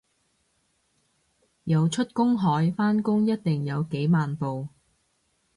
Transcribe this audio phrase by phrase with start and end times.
[1.65, 4.67] 游出公海返工一定有幾萬步